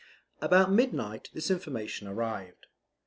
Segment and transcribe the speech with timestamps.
[0.41, 2.65] About midnight this information arrived.